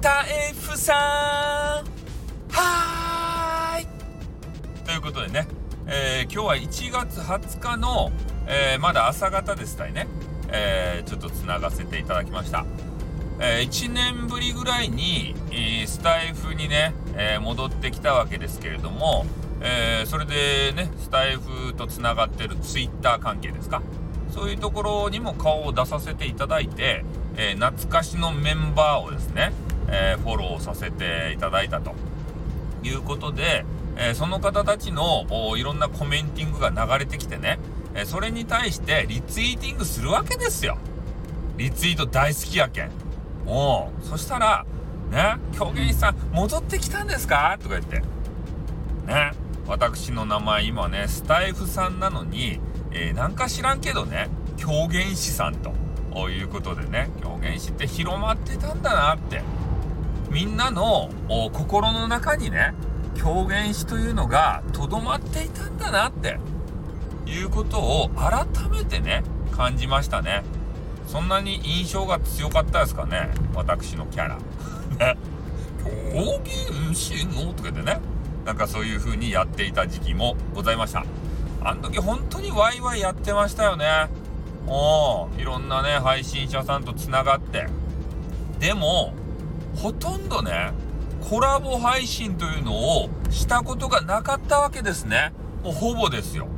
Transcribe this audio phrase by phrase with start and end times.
[0.00, 0.96] タ F さん。
[2.50, 3.86] はーい。
[4.86, 5.46] ということでね、
[5.86, 8.10] えー、今日は1月20日の、
[8.46, 10.08] えー、まだ朝方でしたいね、
[10.48, 12.64] えー、ちょっとつながせていただきました。
[13.40, 19.26] えー、1年ぶりぐらいに、え、スタイフにね、えー、戻ってきたわけですけれども、
[19.60, 23.82] えそれでねスタイフとつながってるツイッター関係ですか。
[24.30, 27.04] そういうところにも顔を出させていただいて、
[27.36, 29.52] え懐かしのメンバーをですね、
[29.90, 31.94] えフォローさせていただいたと
[32.82, 33.64] いうことで、
[33.96, 35.26] えその方たちの
[35.56, 37.58] いろんなコメンティングが流れてきてね、
[37.94, 40.78] えそれに対してリツイーティングするわけですよ。
[41.56, 42.90] リツイート大好きやけん。
[43.46, 44.64] おうそしたら、
[45.10, 47.58] ね、狂言師さん戻ってきたんですか？
[47.60, 47.98] とか言って。
[49.06, 49.32] ね、
[49.66, 52.60] 私の名前今ね、スタイフさんなのに、
[52.92, 59.42] えー、なんか知らんけどね、狂言師さんということでね、狂言師って広まってたんだなって。
[60.30, 61.10] みんなの
[61.52, 62.72] 心の中にね、
[63.16, 66.38] 狂言師というのがとどまっていたんだなって
[67.26, 70.42] いうことを改めてね、感じましたね。
[71.06, 74.38] そんなに印象が強かったですかね私のキャラ。
[74.98, 75.18] ね。
[76.14, 78.00] 狂言師のとかでね、
[78.44, 81.04] なんかそういう風にやっていた時期もございました。
[81.62, 84.08] あの時本当にワイワイやってましたよね。
[84.66, 87.66] おいろんなね、配信者さんと繋がって。
[88.60, 89.12] でも、
[89.76, 90.72] ほとんどね、
[91.28, 95.32] コラボ配信というのをしたことがなかったわけですね。
[95.62, 96.48] もうほぼですよ。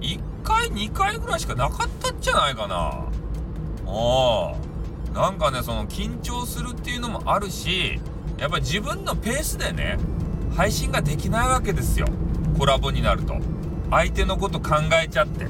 [0.00, 2.76] 1回、2回ぐらいしかなかったんじゃないかな。
[3.86, 4.70] ああ。
[5.12, 8.00] なんかね、その緊張するっていうのもあるし、
[8.38, 9.98] やっぱ自分のペースでね、
[10.56, 12.06] 配信ができないわけですよ。
[12.58, 13.34] コラボになると。
[13.90, 15.46] 相手のこと考えちゃって。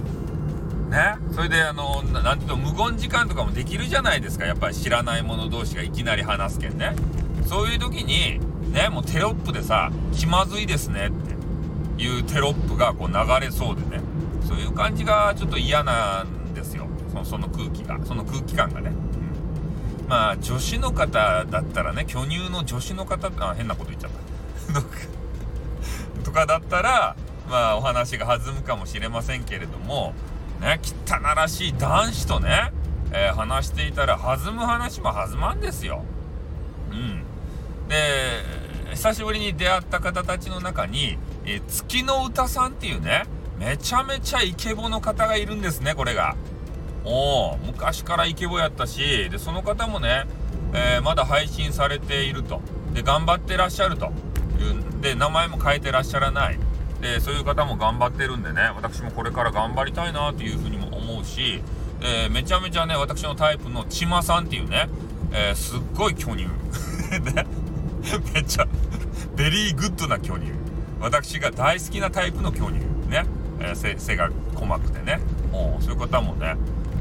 [0.90, 1.16] ね。
[1.32, 4.44] それで、あの、なんていうと、無言時間とかもできるじゃないですか。
[4.44, 6.94] やっぱり知らない者同士がいきなり話すけんね。
[7.46, 8.40] そういう時に、
[8.72, 14.02] ね、もうテロップでさ、気まずいですねっていうテロップがこう流れそうでね。
[14.46, 16.86] そういう感じがちょっと嫌なんですよ。
[17.10, 17.98] そのその空気が。
[18.04, 18.90] その空気感がね。
[20.02, 24.10] うん、まあ、女子の方だったらね、巨乳の女子の方、あ、変なこと言っちゃっ
[24.74, 24.80] た。
[26.22, 27.16] とかだったら、
[27.48, 30.14] まあ、お話が弾むかもしれませんけれども、
[30.60, 32.72] ね、汚らしい男子とね、
[33.12, 36.04] えー、話していたら弾む話も弾まんですよ。
[36.90, 37.22] うん。
[37.88, 37.96] で、
[38.92, 43.24] 久しぶりに出会った方たちの中に、えー、月の歌さんっていうね、
[43.58, 46.36] めちゃめちゃイケボの方がいるんですね、これが。
[47.04, 50.26] おお昔からイケボやったし、で、その方もね、
[50.74, 52.60] えー、まだ配信されていると。
[52.92, 54.06] で、頑張ってらっしゃると。
[54.06, 56.58] いうで、名前も変えてらっしゃらない。
[57.00, 61.62] でそういう方も頑張ってるんでね私もこれから頑張りたいなというふうにも思うし、
[62.02, 64.88] えー、めちゃめちゃね私のタイプのちまさんっていうね、
[65.32, 66.44] えー、すっごい巨乳。
[67.34, 67.46] ね。
[68.34, 68.66] めっちゃ
[69.36, 70.52] very good な巨乳。
[71.00, 72.80] 私が大好きなタイプの巨乳。
[73.08, 73.24] ね、
[73.60, 75.20] えー、背が細くてね。
[75.50, 76.56] もうそういう方もね、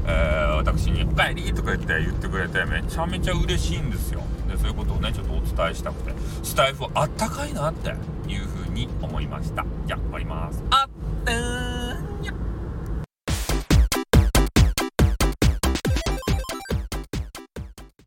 [0.06, 4.22] えー、私に「おかえり!」とか言って言ってくれてめちゃめちゃ嬉しいんですよ。
[4.48, 6.12] でそういうことをねちょっとお伝えしたくて。
[6.42, 7.90] スタイフあったかいなって
[8.28, 9.64] いうふうに思いました。
[9.86, 10.62] じゃあ終わります。
[10.70, 11.59] あっ